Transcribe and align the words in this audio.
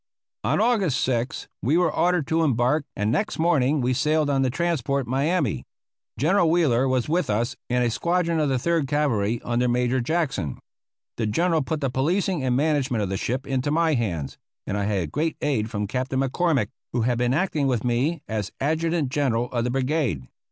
On 0.43 0.59
August 0.59 1.07
6th 1.07 1.45
we 1.61 1.77
were 1.77 1.93
ordered 1.95 2.25
to 2.25 2.41
embark, 2.43 2.85
and 2.95 3.11
next 3.11 3.37
morning 3.37 3.81
we 3.81 3.93
sailed 3.93 4.31
on 4.31 4.41
the 4.41 4.49
transport 4.49 5.05
Miami. 5.05 5.63
General 6.17 6.49
Wheeler 6.49 6.87
was 6.87 7.07
with 7.07 7.29
us 7.29 7.55
and 7.69 7.83
a 7.83 7.91
squadron 7.91 8.39
of 8.39 8.49
the 8.49 8.57
Third 8.57 8.87
Cavalry 8.87 9.39
under 9.45 9.67
Major 9.67 10.01
Jackson. 10.01 10.57
The 11.17 11.27
General 11.27 11.61
put 11.61 11.81
the 11.81 11.91
policing 11.91 12.43
and 12.43 12.55
management 12.55 13.03
of 13.03 13.09
the 13.09 13.15
ship 13.17 13.45
into 13.45 13.69
my 13.69 13.93
hands, 13.93 14.39
and 14.65 14.75
I 14.75 14.85
had 14.85 15.11
great 15.11 15.37
aid 15.39 15.69
from 15.69 15.85
Captain 15.85 16.21
McCormick, 16.21 16.69
who 16.93 17.01
had 17.01 17.19
been 17.19 17.35
acting 17.35 17.67
with 17.67 17.83
me 17.83 18.23
as 18.27 18.51
adjutant 18.59 19.09
general 19.09 19.51
of 19.51 19.65
the 19.65 19.69
brigade. 19.69 20.27